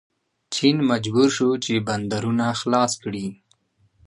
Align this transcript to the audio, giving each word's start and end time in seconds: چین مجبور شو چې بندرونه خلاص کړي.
چین 0.55 0.77
مجبور 0.89 1.29
شو 1.37 1.49
چې 1.63 1.73
بندرونه 1.87 2.45
خلاص 2.61 2.91
کړي. 3.03 3.27